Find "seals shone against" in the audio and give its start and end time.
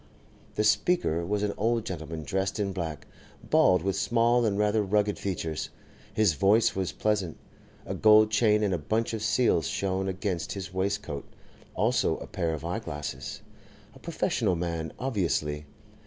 9.21-10.53